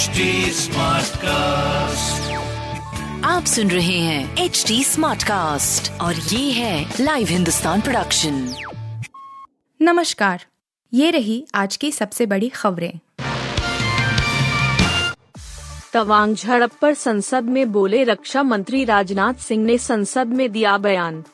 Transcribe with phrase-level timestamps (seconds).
[0.00, 0.06] HD
[1.16, 2.32] cast
[3.24, 8.54] आप सुन रहे हैं एच डी स्मार्ट कास्ट और ये है लाइव हिंदुस्तान प्रोडक्शन
[9.82, 10.44] नमस्कार
[10.94, 12.92] ये रही आज की सबसे बड़ी खबरें।
[15.92, 21.24] तवांग झड़प पर संसद में बोले रक्षा मंत्री राजनाथ सिंह ने संसद में दिया बयान।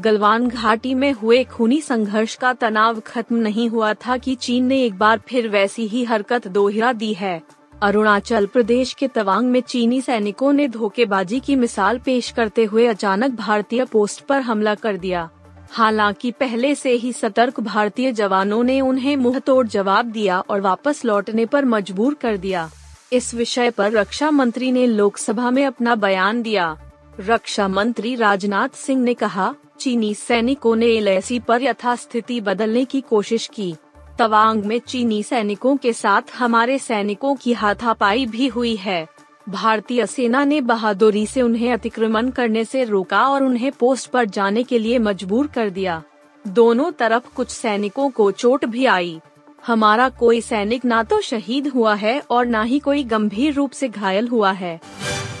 [0.00, 4.82] गलवान घाटी में हुए खूनी संघर्ष का तनाव खत्म नहीं हुआ था कि चीन ने
[4.82, 10.00] एक बार फिर वैसी ही हरकत दोहरा दी है। अरुणाचल प्रदेश के तवांग में चीनी
[10.00, 15.30] सैनिकों ने धोखेबाजी की मिसाल पेश करते हुए अचानक भारतीय पोस्ट पर हमला कर दिया।
[15.70, 21.04] हालाँकि पहले से ही सतर्क भारतीय जवानों ने उन्हें मुँह तोड़ जवाब दिया और वापस
[21.04, 22.70] लौटने पर मजबूर कर दिया।
[23.12, 26.76] इस विषय पर रक्षा मंत्री ने लोकसभा में अपना बयान दिया।
[27.20, 33.50] रक्षा मंत्री राजनाथ सिंह ने कहा, चीनी सैनिकों ने एलएसी पर यथास्थिति बदलने की कोशिश
[33.54, 33.74] की।
[34.18, 39.06] तवांग में चीनी सैनिकों के साथ हमारे सैनिकों की हाथापाई भी हुई है।
[39.48, 44.62] भारतीय सेना ने बहादुरी से उन्हें अतिक्रमण करने से रोका और उन्हें पोस्ट पर जाने
[44.62, 46.02] के लिए मजबूर कर दिया।
[46.48, 49.20] दोनों तरफ़ कुछ सैनिकों को चोट भी आई।
[49.66, 53.88] हमारा कोई सैनिक ना तो शहीद हुआ है और न ही कोई गंभीर रूप से
[53.88, 54.80] घायल हुआ है।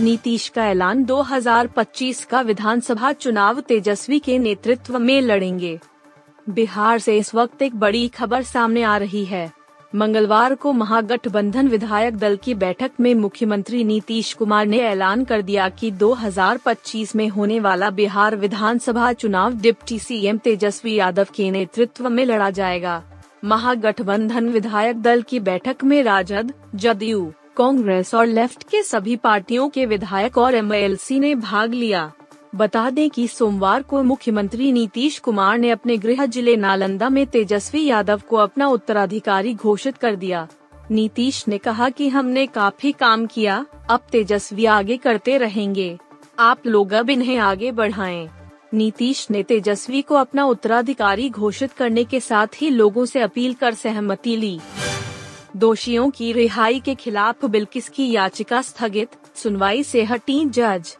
[0.00, 5.78] नीतीश का ऐलान 2025 का विधानसभा चुनाव तेजस्वी के नेतृत्व में लड़ेंगे।
[6.48, 9.50] बिहार से इस वक्त एक बड़ी खबर सामने आ रही है।
[9.94, 15.68] मंगलवार को महागठबंधन विधायक दल की बैठक में मुख्यमंत्री नीतीश कुमार ने ऐलान कर दिया
[15.68, 22.24] कि 2025 में होने वाला बिहार विधानसभा चुनाव डिप्टी सीएम तेजस्वी यादव के नेतृत्व में
[22.24, 23.02] लड़ा जाएगा।
[23.44, 29.86] महागठबंधन विधायक दल की बैठक में राजद, जदयू, कांग्रेस और लेफ़्ट के सभी पार्टियों के
[29.86, 32.12] विधायक और एमएलसी ने भाग लिया।
[32.54, 37.84] बता दें कि सोमवार को मुख्यमंत्री नीतीश कुमार ने अपने गृह ज़िले नालंदा में तेजस्वी
[37.84, 40.46] यादव को अपना उत्तराधिकारी घोषित कर दिया।
[40.90, 45.98] नीतीश ने कहा कि हमने काफ़ी काम किया, अब तेजस्वी आगे करते रहेंगे।
[46.38, 48.28] आप लोग अब इन्हें आगे बढ़ाएँ।
[48.74, 53.74] नीतीश ने तेजस्वी को अपना उत्तराधिकारी घोषित करने के साथ ही लोगों से अपील कर
[53.74, 54.58] सहमति ली।
[55.56, 59.08] दोषियों की रिहाई के खिलाफ बिल्किस की याचिका स्थगित?
[59.34, 60.96] सुनवाई से हटी जज।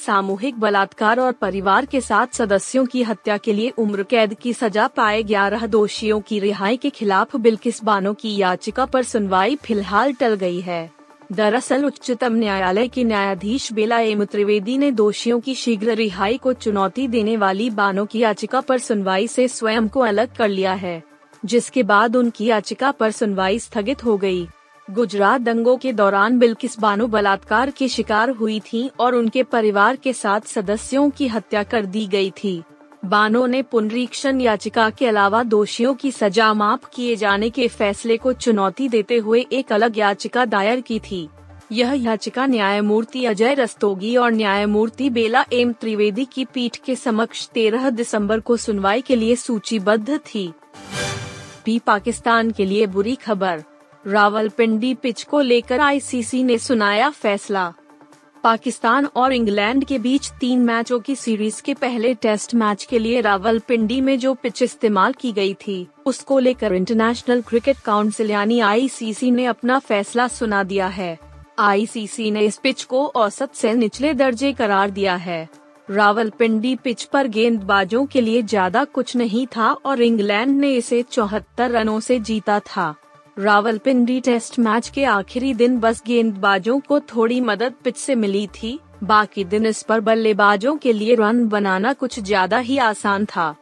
[0.00, 4.86] सामूहिक बलात्कार और परिवार के साथ सदस्यों की हत्या के लिए उम्र कैद की सजा
[4.86, 10.34] पाए ग्यारह दोषियों की रिहाई के खिलाफ बिल्किस बानो की याचिका पर सुनवाई फ़िलहाल टल
[10.34, 10.90] गई है
[11.32, 17.06] दरअसल उच्चतम न्यायालय के न्यायाधीश बेला एम त्रिवेदी ने दोषियों की शीघ्र रिहाई को चुनौती
[17.08, 21.02] देने वाली बानो की याचिका पर सुनवाई से स्वयं को अलग कर लिया है,
[21.44, 24.46] जिसके बाद उनकी याचिका पर सुनवाई स्थगित हो गई।
[24.88, 30.12] गुजरात दंगों के दौरान बिल्किस बानो बलात्कार की शिकार हुई थीं और उनके परिवार के
[30.12, 32.62] साथ सदस्यों की हत्या कर दी गई थी।
[33.04, 38.32] बानो ने पुनरीक्षण याचिका के अलावा दोषियों की सजा माफ़ किए जाने के फैसले को
[38.32, 41.28] चुनौती देते हुए एक अलग याचिका दायर की थी।
[41.72, 47.90] यह याचिका न्यायमूर्ति अजय रस्तोगी और न्यायमूर्ति बेला एम त्रिवेदी की पीठ के समक्ष 13
[47.90, 50.52] दिसंबर को सुनवाई के लिए सूचीबद्ध थी।
[51.66, 53.64] भी पाकिस्तान के लिए बुरी खबर।
[54.04, 57.72] रावलपिंडी पिच को लेकर आईसीसी ने सुनाया फैसला।
[58.44, 63.20] पाकिस्तान और इंग्लैंड के बीच तीन मैचों की सीरीज़ के पहले टेस्ट मैच के लिए
[63.20, 69.30] रावलपिंडी में जो पिच इस्तेमाल की गई थी, उसको लेकर इंटरनेशनल क्रिकेट काउंसिल यानी आईसीसी
[69.30, 71.18] ने अपना फैसला सुना दिया है।
[71.58, 75.48] आईसीसी ने इस पिच को औसत से निचले दर्जे करार दिया है।
[75.88, 81.70] रावलपिंडी पिच पर गेंदबाजों के लिए ज़्यादा कुछ नहीं था और इंग्लैंड ने इसे चौहत्तर
[81.70, 82.94] रनों से जीता था।
[83.36, 88.78] रावलपिंडी टेस्ट मैच के आखिरी दिन बस गेंदबाजों को थोड़ी मदद पिच से मिली थी।
[89.02, 93.54] बाकी दिन इस पर बल्लेबाजों के लिए रन बनाना कुछ ज़्यादा ही आसान था।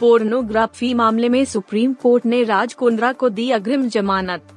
[0.00, 4.52] पोर्नोग्राफी मामले में सुप्रीम कोर्ट ने राज कुंद्रा को दी अग्रिम जमानत।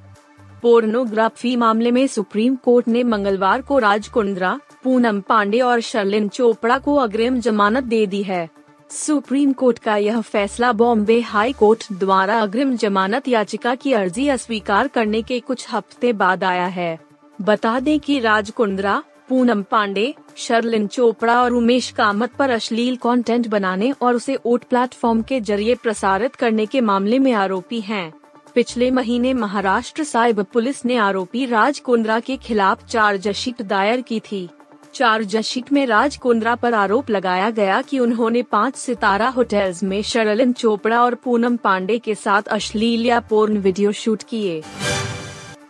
[0.61, 6.77] पोर्नोग्राफी मामले में सुप्रीम कोर्ट ने मंगलवार को राज कुंद्रा, पूनम पांडे और शर्लिन चोपड़ा
[6.77, 8.49] को अग्रिम जमानत दे दी है।
[8.95, 14.87] सुप्रीम कोर्ट का यह फैसला बॉम्बे हाई कोर्ट द्वारा अग्रिम जमानत याचिका की अर्जी अस्वीकार
[14.87, 16.97] करने के कुछ हफ़्ते बाद आया है
[17.39, 23.47] बता दें कि राज कुंद्रा, पूनम पांडे, शर्लिन चोपड़ा और उमेश कामत पर अश्लील कंटेंट
[23.47, 28.11] बनाने और उसे ओट प्लेटफॉर्म के ज़रिए प्रसारित करने के मामले में आरोपी हैं।
[28.55, 34.47] पिछले महीने महाराष्ट्र साइबर पुलिस ने आरोपी राज कुंद्रा के खिलाफ चार्जशीट दायर की थी
[34.95, 40.53] चार्जशीट में राज कुंद्रा पर आरोप लगाया गया कि उन्होंने पाँच सितारा होटल्स में शरलिन
[40.53, 44.63] चोपड़ा और पूनम पांडे के साथ अश्लील या पूर्ण वीडियो शूट किए।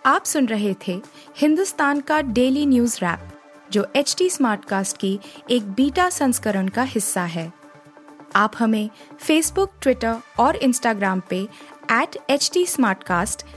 [0.06, 1.02] आप सुन रहे थे
[1.38, 3.20] हिंदुस्तान का डेली न्यूज़ रैप,
[3.72, 5.20] जो एच टी स्मार्ट कास्ट की
[5.52, 7.52] एक बीटा संस्करण का हिस्सा है।
[8.36, 8.90] आप हमें
[9.20, 11.48] फेसबुक ट्विटर और इंस्टाग्राम पे
[11.92, 12.66] एट एच टी